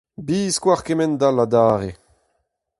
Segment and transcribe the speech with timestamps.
[0.25, 1.91] Biskoazh kemend-all adarre!